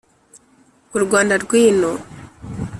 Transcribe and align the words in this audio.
U 0.95 0.99
Rwanda 1.03 1.33
rwino 1.43 1.91